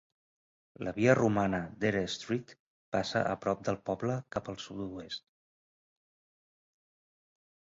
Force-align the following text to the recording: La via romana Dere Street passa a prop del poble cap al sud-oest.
La 0.85 0.91
via 0.93 1.13
romana 1.19 1.59
Dere 1.83 2.01
Street 2.13 2.53
passa 2.97 3.21
a 3.33 3.35
prop 3.43 3.61
del 3.69 3.77
poble 3.91 4.17
cap 4.37 4.51
al 4.55 4.59
sud-oest. 4.65 5.29